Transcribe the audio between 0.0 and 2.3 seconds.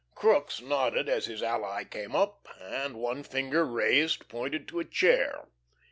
Crookes nodded as his ally came